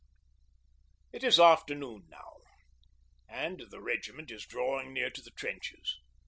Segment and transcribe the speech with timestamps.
[1.13, 2.37] It is afternoon now,
[3.29, 5.99] and the regiment is drawing near to the trenches.